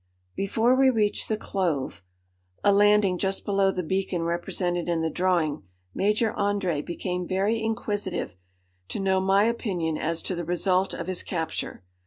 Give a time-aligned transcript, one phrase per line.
[0.35, 2.01] "Before we reached the Clove"
[2.63, 5.61] (a landing just below the beacon represented in the drawing,)
[5.93, 8.35] "Major André became very inquisitive
[8.87, 11.83] to know my opinion as to the result of his capture.